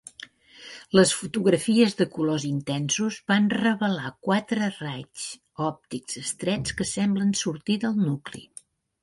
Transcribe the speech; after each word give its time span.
Les 0.99 1.11
fotografies 1.17 1.93
de 1.99 2.07
colors 2.15 2.45
intensos 2.51 3.17
van 3.33 3.51
revelar 3.57 4.09
quatre 4.29 4.71
raigs 4.79 5.29
òptics 5.67 6.19
estrets 6.25 6.77
que 6.81 6.89
semblen 6.95 7.37
sortir 7.45 7.79
del 7.87 8.03
nucli. 8.09 8.45